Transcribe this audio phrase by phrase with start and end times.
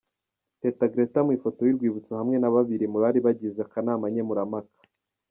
[0.61, 4.79] Teta Gretta mu ifoto y'urwibutso hamwe na babiri mu bari bagize akanama nkemurampaka.